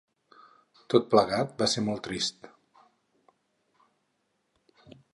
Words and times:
Tot 0.93 1.05
plegat, 1.11 1.53
va 1.59 1.69
ser 1.75 1.85
molt 1.89 2.03
trist. 2.09 2.51